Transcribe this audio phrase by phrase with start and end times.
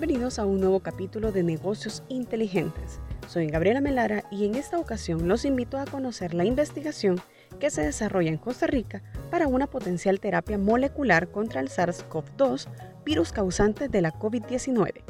[0.00, 3.00] Bienvenidos a un nuevo capítulo de Negocios Inteligentes.
[3.28, 7.20] Soy Gabriela Melara y en esta ocasión los invito a conocer la investigación
[7.58, 12.66] que se desarrolla en Costa Rica para una potencial terapia molecular contra el SARS-CoV-2,
[13.04, 15.02] virus causante de la COVID-19.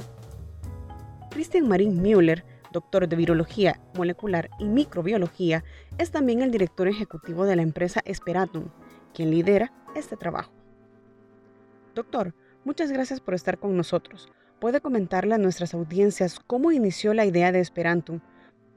[1.31, 5.63] Christian Marín Müller, doctor de virología molecular y microbiología,
[5.99, 8.71] es también el director ejecutivo de la empresa Esperatum,
[9.15, 10.51] quien lidera este trabajo.
[11.95, 12.35] Doctor,
[12.65, 14.29] muchas gracias por estar con nosotros
[14.61, 18.21] puede comentarle a nuestras audiencias cómo inició la idea de Esperantum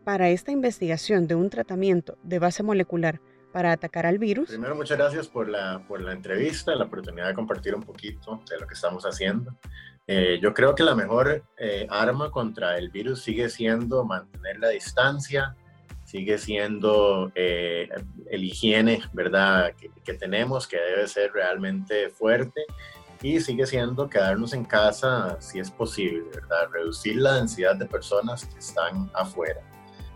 [0.04, 3.20] para esta investigación de un tratamiento de base molecular
[3.52, 4.50] para atacar al virus?
[4.50, 8.60] Primero, muchas gracias por la, por la entrevista, la oportunidad de compartir un poquito de
[8.60, 9.56] lo que estamos haciendo.
[10.08, 14.70] Eh, yo creo que la mejor eh, arma contra el virus sigue siendo mantener la
[14.70, 15.56] distancia,
[16.04, 17.90] sigue siendo eh,
[18.30, 22.66] el higiene, ¿verdad?, que, que tenemos, que debe ser realmente fuerte
[23.24, 26.70] y sigue siendo quedarnos en casa si es posible, ¿verdad?
[26.72, 29.62] Reducir la densidad de personas que están afuera.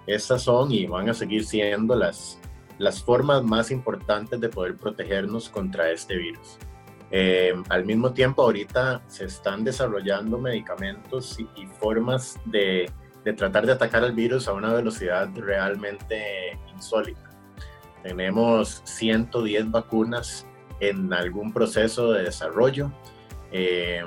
[0.06, 2.38] Estas son y van a seguir siendo las,
[2.78, 6.58] las formas más importantes de poder protegernos contra este virus.
[7.10, 12.92] Eh, al mismo tiempo, ahorita se están desarrollando medicamentos y, y formas de,
[13.24, 17.30] de, tratar de atacar al virus a una velocidad realmente insólita.
[18.04, 20.46] Tenemos 110 vacunas
[20.80, 22.92] en algún proceso de desarrollo
[23.52, 24.04] eh,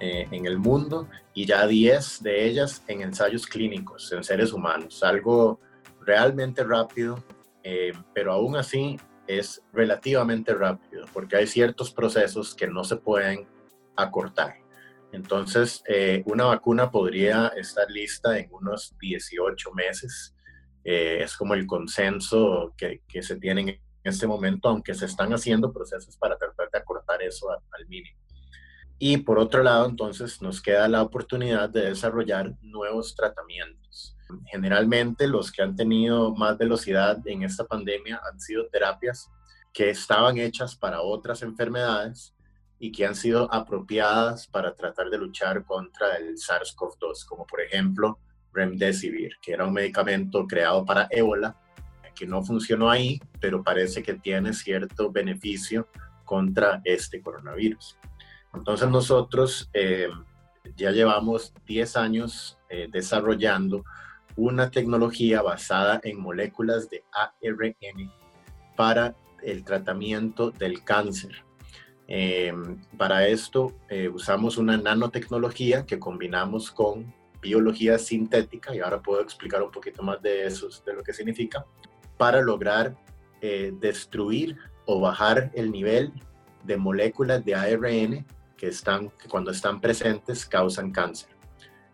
[0.00, 5.02] eh, en, el mundo y ya 10 de ellas en ensayos clínicos en seres humanos.
[5.02, 5.60] Algo
[6.00, 7.22] realmente rápido,
[7.62, 13.46] eh, pero aún así es relativamente rápido porque hay ciertos procesos que no se pueden
[13.96, 14.54] acortar.
[15.12, 15.84] Entonces,
[16.24, 20.34] una vacuna podría estar lista en unos 18 meses.
[20.82, 23.68] es como el consenso que, que se tiene en
[24.04, 28.18] este momento, aunque se están haciendo procesos para tratar de acortar eso al mínimo.
[28.98, 34.16] Y por otro lado, entonces nos queda la oportunidad de desarrollar nuevos tratamientos.
[34.46, 39.28] Generalmente los que han tenido más velocidad en esta pandemia han sido terapias
[39.72, 42.34] que estaban hechas para otras enfermedades
[42.78, 48.18] y que han sido apropiadas para tratar de luchar contra el SARS-CoV-2, como por ejemplo
[48.52, 51.56] Remdesivir, que era un medicamento creado para ébola
[52.14, 55.88] que no funcionó ahí, pero parece que tiene cierto beneficio
[56.24, 57.98] contra este coronavirus.
[58.54, 60.08] Entonces nosotros eh,
[60.76, 63.84] ya llevamos 10 años eh, desarrollando
[64.36, 68.10] una tecnología basada en moléculas de ARN
[68.76, 71.44] para el tratamiento del cáncer.
[72.08, 72.52] Eh,
[72.98, 73.74] para esto
[74.12, 77.12] usamos una nanotecnología que combinamos con
[77.42, 81.66] biología sintética, y ahora puedo explicar un poquito más de eso, de lo que significa,
[82.22, 82.94] para lograr
[83.40, 84.56] eh, destruir
[84.86, 86.12] o bajar el nivel
[86.62, 88.24] de moléculas de ARN
[88.56, 91.30] que, están, que cuando están presentes causan cáncer.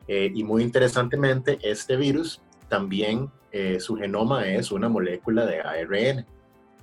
[0.06, 6.26] Eh, y muy interesantemente, este virus también, eh, su genoma es una molécula de ARN.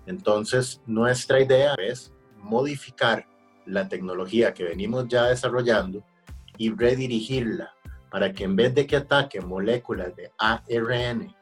[0.07, 3.27] Entonces, nuestra idea es modificar
[3.67, 6.03] la tecnología que venimos ya desarrollando
[6.57, 7.75] y redirigirla
[8.09, 11.35] para que en vez de que ataque moléculas de ARN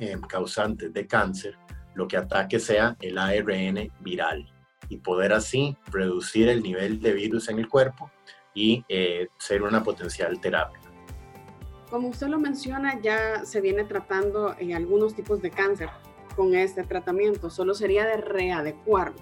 [0.00, 1.56] eh, causantes de cáncer,
[1.94, 4.52] lo que ataque sea el ARN viral
[4.88, 8.10] y poder así reducir el nivel de virus en el cuerpo
[8.54, 10.80] y eh, ser una potencial terapia.
[11.90, 15.88] Como usted lo menciona, ya se viene tratando en algunos tipos de cáncer
[16.34, 19.16] con este tratamiento, solo sería de readecuarlo.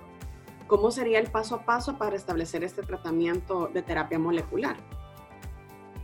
[0.66, 4.76] ¿Cómo sería el paso a paso para establecer este tratamiento de terapia molecular?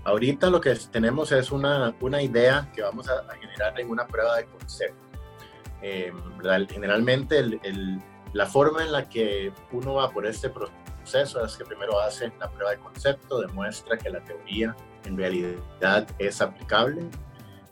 [0.05, 4.37] Ahorita lo que tenemos es una, una idea que vamos a, generar en una prueba
[4.37, 4.97] de concepto.
[5.83, 6.13] Eh,
[6.71, 8.03] generalmente el,
[8.33, 12.51] la forma en la que uno va por este proceso es que primero hace la
[12.51, 17.03] prueba de concepto, demuestra que la teoría en realidad es aplicable.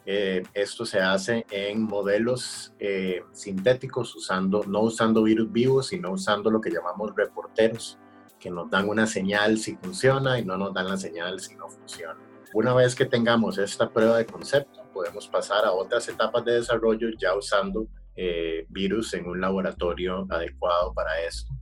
[0.05, 6.51] Eh, esto se hace en modelos eh, sintéticos, usando, no usando virus vivos, sino usando
[6.51, 7.99] lo que llamamos reporteros
[8.39, 11.69] que nos dan una señal si funciona y no nos dan la señal si no
[11.69, 12.19] funciona.
[12.55, 17.09] Una vez que tengamos esta prueba de concepto, podemos pasar a otras etapas de desarrollo
[17.19, 17.87] ya usando
[18.17, 21.53] eh, virus en un laboratorio adecuado para esto.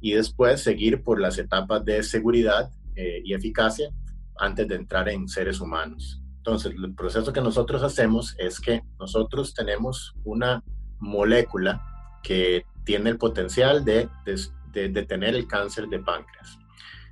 [0.00, 3.88] Y después seguir por las etapas de seguridad eh, y eficacia
[4.36, 6.20] antes de entrar en seres humanos.
[6.38, 10.62] Entonces, el proceso que nosotros hacemos es que nosotros tenemos una
[10.98, 11.82] molécula
[12.22, 14.36] que tiene el potencial de, de
[14.74, 16.58] de detener el cáncer de páncreas.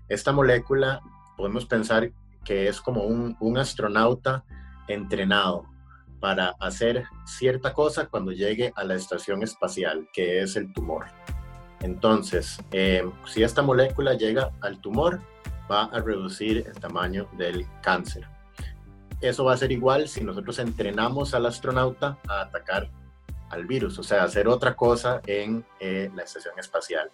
[0.09, 1.01] Esta molécula
[1.37, 2.11] podemos pensar
[2.45, 4.45] que es como un, astronauta
[4.89, 5.65] entrenado
[6.21, 11.07] para hacer cierta cosa cuando llegue a la estación espacial, que es el tumor.
[11.81, 15.21] Entonces, eh, si esta molécula llega al tumor,
[15.71, 18.29] va a reducir el tamaño del cáncer.
[19.21, 22.91] Eso va a ser igual si nosotros entrenamos al astronauta a atacar
[23.51, 27.11] al virus, o sea, hacer otra cosa en eh, la estación espacial.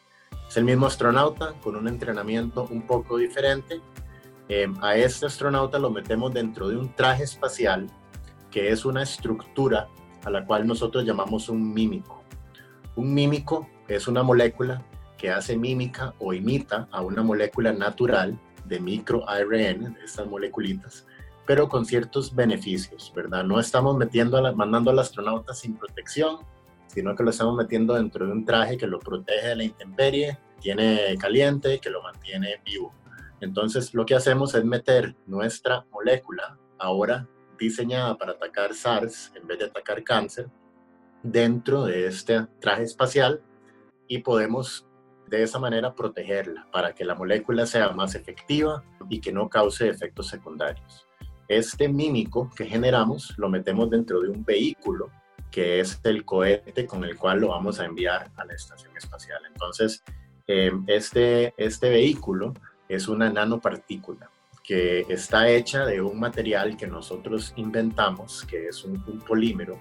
[0.48, 3.82] Es el mismo astronauta con un entrenamiento un poco diferente.
[4.48, 7.86] Em, a este astronauta lo metemos dentro de un traje espacial
[8.50, 9.88] que es una estructura
[10.24, 12.22] a la cual nosotros llamamos un mímico.
[12.96, 14.82] Un mímico es una molécula
[15.18, 21.06] que hace mímica o imita a una molécula natural de microARN, de estas moleculitas,
[21.46, 23.44] pero con ciertos beneficios, ¿verdad?
[23.44, 26.38] No estamos metiendo mandando al astronauta sin protección,
[26.88, 30.38] sino que lo estamos metiendo dentro de un traje que lo protege de la intemperie,
[30.60, 32.92] tiene caliente, que lo mantiene vivo.
[33.40, 39.58] Entonces, lo que hacemos es meter nuestra molécula, ahora diseñada para atacar SARS en vez
[39.58, 40.48] de atacar cáncer,
[41.22, 43.42] dentro de este traje espacial
[44.06, 44.86] y podemos
[45.28, 49.88] de esa manera protegerla para que la molécula sea más efectiva y que no cause
[49.88, 51.06] efectos secundarios.
[51.48, 55.10] Este mímico que generamos lo metemos dentro de un vehículo
[55.50, 59.42] que es el cohete con el cual lo vamos a enviar a la estación espacial.
[59.46, 60.02] Entonces,
[60.46, 62.54] eh, este, este vehículo
[62.88, 64.30] es una nanopartícula
[64.62, 69.80] que está hecha de un material que nosotros inventamos, que es un, un polímero,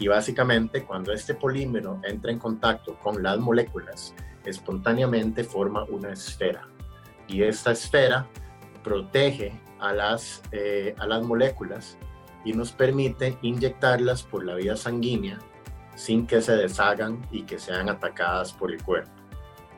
[0.00, 4.14] y básicamente cuando este polímero entra en contacto con las moléculas,
[4.44, 6.68] espontáneamente forma una esfera.
[7.26, 8.26] Y esta esfera
[8.82, 11.98] protege a las, eh, a las moléculas
[12.48, 15.38] y nos permite inyectarlas por la vía sanguínea
[15.94, 19.12] sin que se deshagan y que sean atacadas por el cuerpo.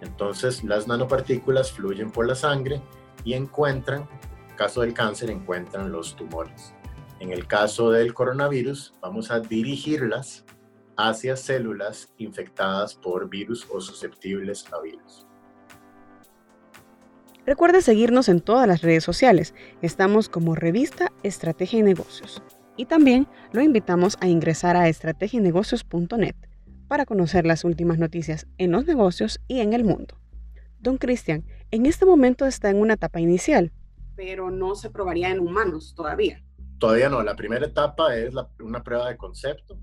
[0.00, 2.80] Entonces las nanopartículas fluyen por la sangre
[3.24, 4.08] y encuentran,
[4.50, 6.72] en caso del cáncer, encuentran los tumores.
[7.18, 10.44] En el caso del coronavirus, vamos a dirigirlas
[10.96, 15.26] hacia células infectadas por virus o susceptibles a virus.
[17.46, 19.54] Recuerde seguirnos en todas las redes sociales.
[19.82, 22.44] Estamos como revista Estrategia y Negocios.
[22.76, 26.36] Y también lo invitamos a ingresar a estrategienegocios.net
[26.88, 30.18] para conocer las últimas noticias en los negocios y en el mundo.
[30.80, 33.72] Don Cristian, en este momento está en una etapa inicial,
[34.16, 36.42] pero no se probaría en humanos todavía.
[36.78, 39.78] Todavía no, la primera etapa es una prueba de concepto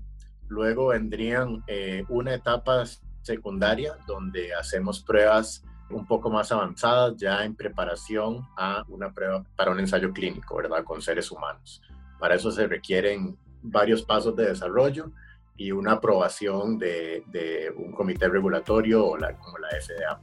[0.48, 2.84] Luego vendrían eh, una etapa
[3.22, 9.70] secundaria donde hacemos pruebas un poco más avanzadas ya en preparación a una prueba para
[9.70, 10.84] un ensayo clínico, ¿verdad?
[10.84, 11.82] Con seres humanos.
[12.18, 15.10] Para eso se requieren varios pasos de desarrollo
[15.56, 20.20] y una aprobación de, un comité regulatorio o la, como la FDA.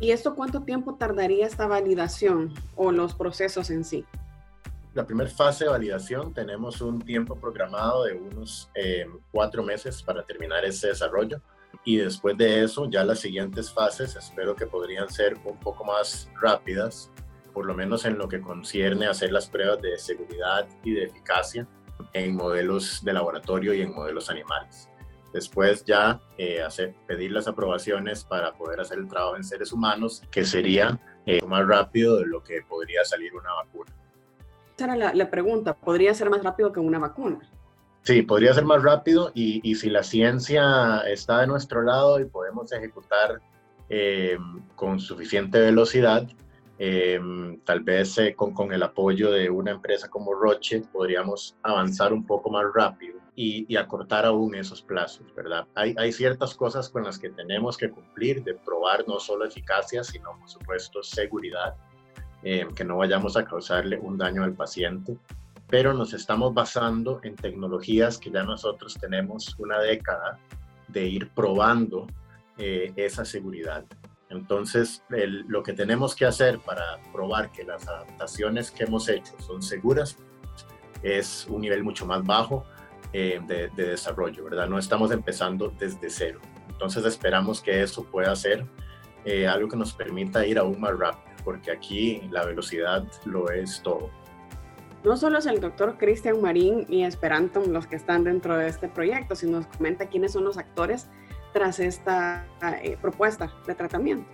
[0.00, 4.04] ¿Y esto cuánto tiempo tardaría esta validación o los procesos en sí?
[4.96, 10.24] la primera fase de validación tenemos un tiempo programado de unos eh, cuatro meses para
[10.24, 11.42] terminar ese desarrollo
[11.84, 16.30] y después de eso ya las siguientes fases espero que podrían ser un poco más
[16.40, 17.10] rápidas,
[17.56, 21.04] por lo menos en lo que concierne a hacer las pruebas de seguridad y de
[21.04, 21.66] eficacia
[22.12, 24.90] en modelos de laboratorio y en modelos animales.
[25.32, 30.22] Después ya eh, hacer, pedir las aprobaciones para poder hacer el trabajo en seres humanos,
[30.30, 33.90] que sería eh, más rápido de lo que podría salir una vacuna.
[34.76, 37.38] Esa era la, pregunta, ¿podría ser más rápido que una vacuna?
[38.02, 42.70] Sí, podría ser más rápido y, si la ciencia está de nuestro lado y podemos
[42.70, 43.40] ejecutar
[43.88, 44.36] eh,
[44.74, 46.28] con suficiente velocidad,
[46.78, 47.20] eh,
[47.64, 52.26] tal vez eh, con, con, el apoyo de una empresa como Roche podríamos avanzar un
[52.26, 55.66] poco más rápido y, y acortar aún esos plazos, ¿verdad?
[55.74, 60.04] Hay, hay, ciertas cosas con las que tenemos que cumplir, de probar no solo eficacia,
[60.04, 61.74] sino por supuesto seguridad.
[62.48, 65.16] Eh, que no vayamos a causarle un daño al paciente,
[65.68, 70.38] pero nos estamos basando en tecnologías que ya nosotros tenemos una década
[70.86, 72.06] de ir probando
[72.56, 73.84] eh, esa seguridad.
[74.28, 79.62] Entonces, lo que tenemos que hacer para probar que las adaptaciones que hemos hecho son
[79.62, 80.16] seguras
[81.02, 82.64] es un nivel mucho más bajo
[83.12, 84.68] eh, de, de, desarrollo, ¿verdad?
[84.68, 86.40] No estamos empezando desde cero.
[86.68, 88.66] Entonces, esperamos que eso pueda ser
[89.48, 94.10] algo que nos permita ir aún más rápido porque aquí la velocidad lo es todo.
[95.04, 98.88] No solo es el doctor Cristian Marín y Esperanto los que están dentro de este
[98.88, 101.08] proyecto, sino nos comenta quiénes son los actores
[101.56, 102.46] tras esta
[102.82, 104.28] eh, propuesta de tratamiento.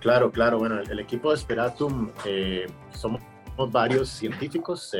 [0.00, 0.58] Claro, claro.
[0.58, 3.22] Bueno, el, equipo de Esperatum eh, somos
[3.70, 4.90] varios científicos,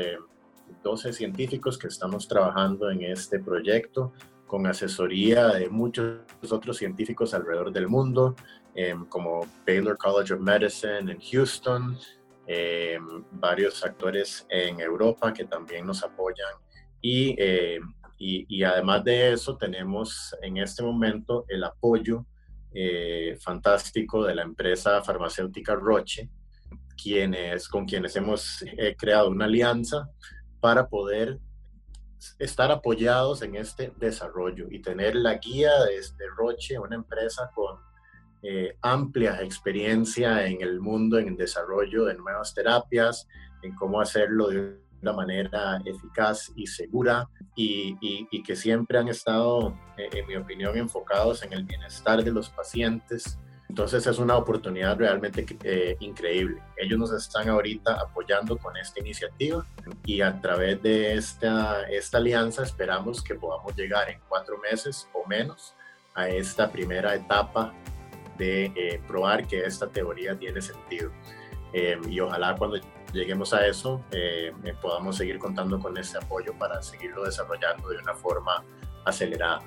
[0.83, 4.13] 12 eh, científicos que estamos trabajando en este proyecto
[4.47, 8.37] con asesoría de muchos otros científicos alrededor del mundo.
[8.73, 11.97] Em, como Baylor College of Medicine en Houston,
[12.47, 16.53] em, varios actores en Europa que también nos apoyan
[17.01, 17.81] em,
[18.25, 22.25] y, además de eso tenemos en este momento el apoyo
[22.73, 26.29] eh, fantástico de la empresa farmacéutica Roche
[26.95, 30.09] quienes, con quienes hemos eh, creado una alianza
[30.61, 31.39] para poder
[32.39, 37.77] estar apoyados en este desarrollo y tener la guía de, Roche, una empresa con
[38.41, 43.27] eh, amplia experiencia en el mundo, en el desarrollo de nuevas terapias,
[43.61, 50.09] en cómo hacerlo de una manera eficaz y segura y, que siempre han estado, eh,
[50.13, 53.37] en mi opinión, enfocados en el bienestar de los pacientes.
[53.69, 56.61] Entonces es una oportunidad realmente eh, increíble.
[56.77, 59.65] Ellos nos están ahorita apoyando con esta iniciativa
[60.05, 65.27] y a través de esta, esta alianza esperamos que podamos llegar en cuatro meses o
[65.27, 65.73] menos
[66.15, 67.73] a esta primera etapa
[68.37, 71.11] de eh, probar que esta teoría tiene sentido.
[72.07, 72.77] y ojalá cuando
[73.13, 74.51] lleguemos a eso, eh,
[74.81, 78.65] podamos seguir contando con este apoyo para seguirlo desarrollando de una forma
[79.05, 79.61] acelerada.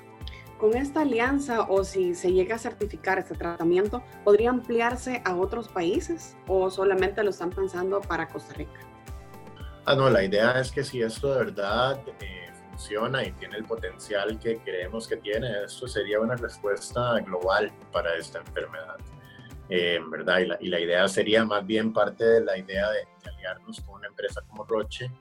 [0.59, 5.67] Con esta alianza o si se llega a certificar este tratamiento, ¿podría ampliarse a otros
[5.67, 8.79] países o solamente lo están pensando para Costa Rica?
[9.85, 13.65] Ah, no, la idea es que si esto de verdad eh, funciona y tiene el
[13.65, 18.97] potencial que creemos que tiene, esto sería una respuesta global para esta enfermedad.
[19.69, 20.39] Eh, ¿verdad?
[20.61, 24.41] Y la, idea sería más bien parte de la idea de, aliarnos con una empresa
[24.47, 25.11] como Roche,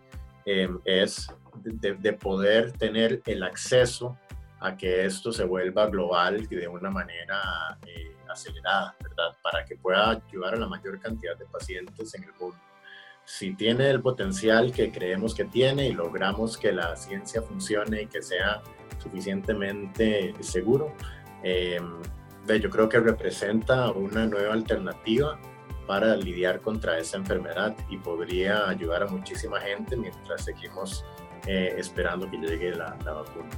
[0.44, 1.28] eh, es
[1.64, 4.16] de, poder tener el acceso
[4.60, 9.36] a que esto se vuelva global y de una manera eh, acelerada, ¿verdad?
[9.42, 12.56] Para que pueda ayudar a la mayor cantidad de pacientes en el mundo.
[13.24, 18.06] Si tiene el potencial que creemos que tiene y logramos que la ciencia funcione y
[18.06, 18.62] que sea
[18.98, 20.94] suficientemente seguro,
[21.42, 21.80] eh,
[22.54, 25.38] yo creo que representa una nueva alternativa
[25.86, 31.04] para lidiar contra esa enfermedad y podría ayudar a muchísima gente mientras seguimos
[31.46, 33.48] eh, esperando que llegue la, la, vacuna.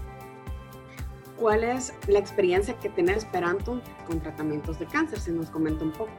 [1.37, 5.21] ¿Cuál es la experiencia que tiene Esperanto con tratamientos de cáncer?
[5.21, 6.13] Si nos comenta un poco.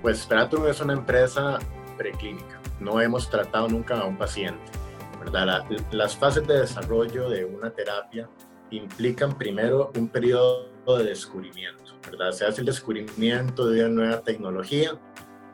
[0.00, 1.58] Pues Esperanto es una empresa
[1.98, 2.60] preclínica.
[2.78, 4.80] No hemos tratado nunca a un paciente.
[5.20, 5.66] ¿verdad?
[5.90, 8.28] las fases de desarrollo de una terapia
[8.70, 10.68] implican primero un periodo
[10.98, 12.32] de descubrimiento, ¿verdad?
[12.32, 14.98] Se hace el descubrimiento de una nueva tecnología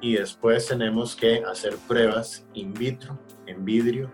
[0.01, 4.11] y después tenemos que hacer pruebas in vitro, en vidrio,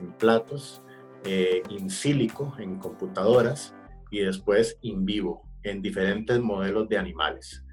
[0.00, 0.82] en platos,
[1.24, 3.74] eh, in sílico, en computadoras
[4.10, 7.64] y después in vivo, en diferentes modelos de animales.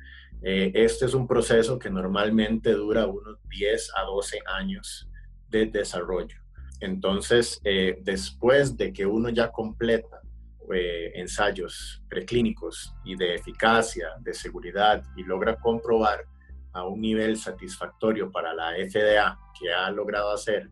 [0.41, 5.09] Eh, este es un proceso que normalmente dura unos 10 a 12 años
[5.49, 6.37] de desarrollo.
[6.79, 10.21] Entonces, eh, después de que uno ya completa
[10.73, 16.25] eh, ensayos preclínicos y de eficacia, de seguridad y logra comprobar
[16.73, 20.69] a un nivel satisfactorio para la FDA que ha logrado hacer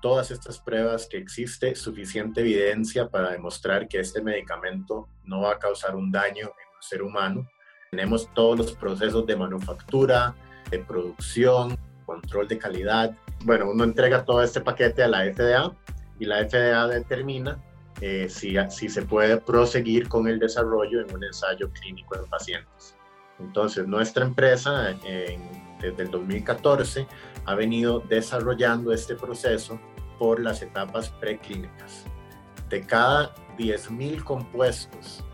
[0.00, 5.58] todas estas pruebas que existe suficiente evidencia para demostrar que este medicamento no va a
[5.58, 7.48] causar un daño en un ser humano.
[7.92, 10.34] Tenemos todos los procesos de manufactura,
[10.70, 13.16] de producción, control de calidad.
[13.44, 15.72] Bueno, uno entrega todo este paquete a la FDA
[16.18, 17.62] y la FDA determina
[18.04, 22.96] eh, si, si se puede proseguir con el desarrollo en un ensayo clínico en pacientes.
[23.38, 24.98] Entonces, nuestra empresa
[25.80, 27.06] desde el 2014
[27.44, 29.80] ha venido desarrollando este proceso
[30.18, 32.04] por las etapas preclínicas.
[32.68, 35.24] De cada 10.000 compuestos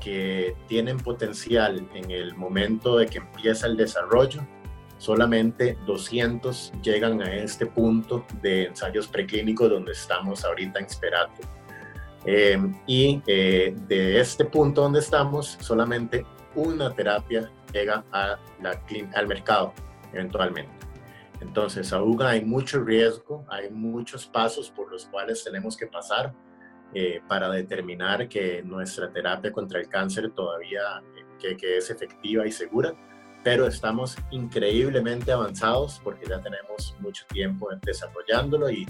[0.00, 4.44] que tienen potencial en el momento de que empieza el desarrollo,
[4.98, 11.56] solamente 200 llegan a este punto de ensayos preclínicos donde estamos ahorita en Sperato.
[12.26, 18.82] Em, y eh, de este punto donde estamos, solamente una terapia llega a la,
[19.14, 19.72] al mercado
[20.12, 20.72] eventualmente.
[21.40, 26.34] Entonces, aún hay mucho riesgo, hay muchos pasos por los cuales tenemos que pasar
[26.92, 30.80] eh, para determinar que nuestra terapia contra el cáncer todavía
[31.38, 32.94] que, que es efectiva y segura
[33.46, 38.84] pero estamos increíblemente avanzados porque ya tenemos mucho tiempo desarrollándolo y,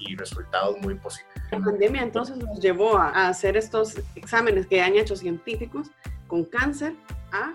[0.00, 1.32] y, resultados muy positivos.
[1.52, 5.86] La pandemia entonces nos llevó a hacer estos exámenes que han hecho científicos
[6.26, 6.94] con cáncer
[7.30, 7.54] a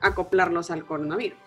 [0.00, 1.38] acoplarlos al coronavirus.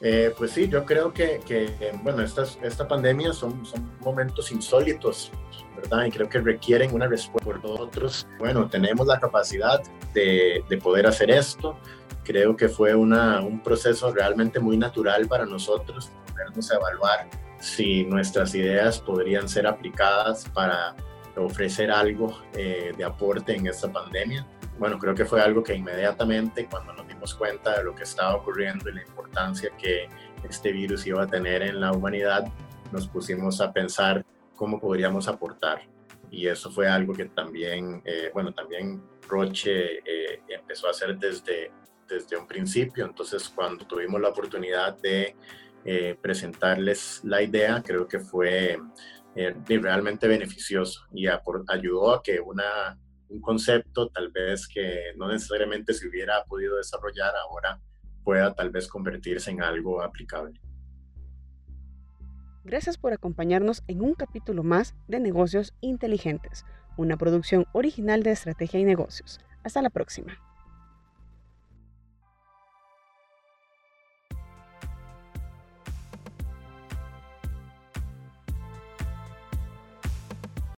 [0.00, 5.30] Eh, pues sí, yo creo que, que bueno, estas, esta pandemia son, son momentos insólitos,
[5.76, 6.06] ¿verdad?
[6.06, 8.26] Y creo que requieren una respuesta por nosotros.
[8.40, 9.80] Bueno, tenemos la capacidad
[10.12, 11.78] de, de poder hacer esto
[12.24, 17.28] creo que fue una, un proceso realmente muy natural para nosotros, podernos evaluar
[17.60, 20.94] si nuestras ideas podrían ser aplicadas para
[21.36, 24.46] ofrecer algo eh, de aporte en esta pandemia.
[24.78, 28.34] Bueno, creo que fue algo que inmediatamente cuando nos dimos cuenta de lo que estaba
[28.34, 30.08] ocurriendo y la importancia que
[30.48, 32.44] este virus iba a tener en la humanidad,
[32.90, 34.24] nos pusimos a pensar
[34.56, 35.82] cómo podríamos aportar.
[36.30, 41.70] Y eso fue algo que también, eh, bueno, también Roche eh, empezó a hacer desde
[42.08, 43.04] desde un principio.
[43.04, 45.36] Entonces, cuando tuvimos la oportunidad de
[45.84, 48.78] eh, presentarles la idea, creo que fue
[49.34, 55.94] eh, realmente beneficioso y ayudó a que una, un concepto tal vez que no necesariamente
[55.94, 57.80] se hubiera podido desarrollar ahora
[58.24, 60.60] pueda tal vez convertirse en algo aplicable.
[62.64, 66.64] Gracias por acompañarnos en un capítulo más de Negocios Inteligentes,
[66.96, 69.40] una producción original de Estrategia y Negocios.
[69.64, 70.38] Hasta la próxima.